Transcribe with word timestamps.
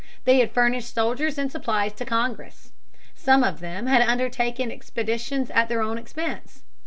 They 0.23 0.39
had 0.39 0.51
furnished 0.51 0.91
soldiers 0.95 1.37
and 1.37 1.51
supplies 1.51 1.93
to 1.93 2.05
Congress. 2.05 2.71
Some 3.13 3.43
of 3.43 3.59
them 3.59 3.85
had 3.85 4.01
undertaken 4.01 4.71
expeditions 4.71 5.51
at 5.51 5.69
their 5.69 5.83
own 5.83 5.99
expense. 5.99 6.63